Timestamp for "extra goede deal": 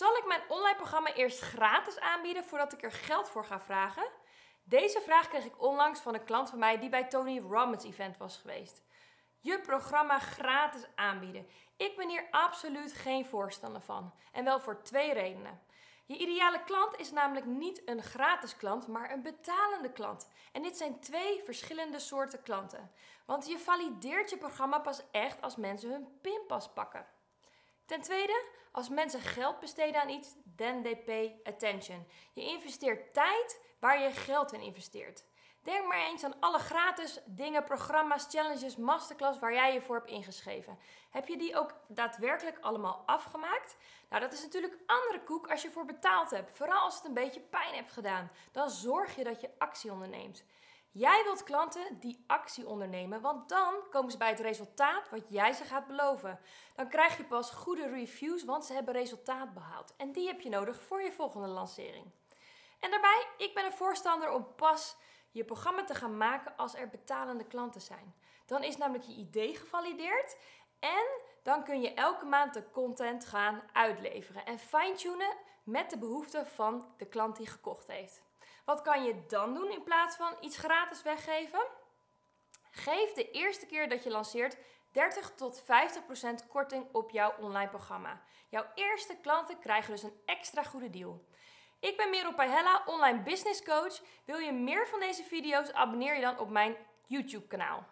90.24-91.24